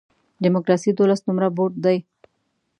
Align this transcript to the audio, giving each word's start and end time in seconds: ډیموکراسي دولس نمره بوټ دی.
ډیموکراسي 0.43 0.91
دولس 0.97 1.21
نمره 1.27 1.49
بوټ 1.57 1.73
دی. 1.85 1.97